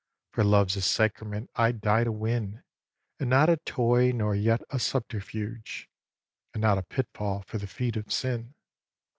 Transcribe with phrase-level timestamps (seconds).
[0.31, 2.63] For love's a sacrament I'd die to win,
[3.19, 5.91] And not a toy nor yet a subterfuge;
[6.55, 8.55] And not a pitfall for the feet of sin.